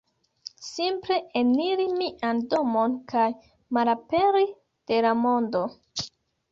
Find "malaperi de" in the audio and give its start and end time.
3.79-5.05